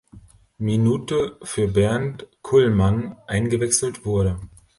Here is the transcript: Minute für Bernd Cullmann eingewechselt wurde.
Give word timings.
Minute 0.57 1.37
für 1.43 1.67
Bernd 1.67 2.25
Cullmann 2.41 3.17
eingewechselt 3.27 4.03
wurde. 4.03 4.39